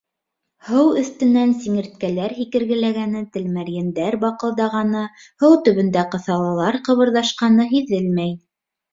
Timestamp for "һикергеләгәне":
2.37-3.19